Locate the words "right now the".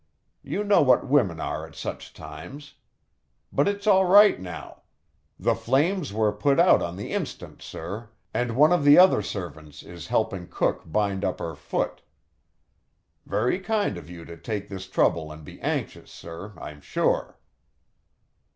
4.05-5.53